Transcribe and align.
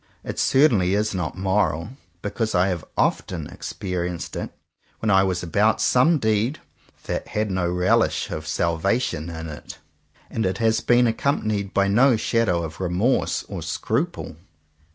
It 0.23 0.39
certainly 0.39 0.95
is 0.95 1.13
not 1.13 1.37
moral, 1.37 1.89
because 2.23 2.55
I 2.55 2.69
have 2.69 2.83
often 2.97 3.45
experienced 3.45 4.35
it 4.35 4.49
when 4.97 5.11
I 5.11 5.21
was 5.21 5.43
about 5.43 5.79
some 5.79 6.17
deed 6.17 6.57
"that 7.03 7.27
had 7.27 7.51
no 7.51 7.69
relish 7.69 8.31
of 8.31 8.47
salvation 8.47 9.27
in't/' 9.27 9.75
and 10.31 10.43
it 10.43 10.57
has 10.57 10.79
been 10.79 11.05
accompanied 11.05 11.71
by 11.71 11.87
no 11.87 12.15
shadow 12.17 12.63
of 12.63 12.79
remorse 12.81 13.43
or 13.47 13.61
scruple. 13.61 14.37